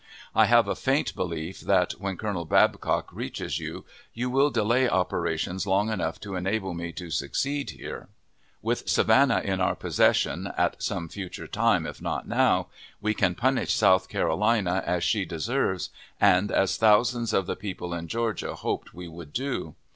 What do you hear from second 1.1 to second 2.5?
belief that, when Colonel